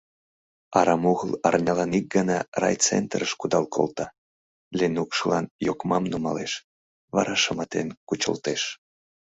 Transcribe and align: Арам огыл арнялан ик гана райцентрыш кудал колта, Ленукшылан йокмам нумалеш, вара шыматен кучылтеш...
Арам 0.79 1.03
огыл 1.11 1.31
арнялан 1.47 1.91
ик 1.99 2.05
гана 2.15 2.37
райцентрыш 2.61 3.31
кудал 3.39 3.65
колта, 3.75 4.05
Ленукшылан 4.77 5.45
йокмам 5.67 6.03
нумалеш, 6.11 6.53
вара 7.15 7.35
шыматен 7.43 7.87
кучылтеш... 8.07 8.61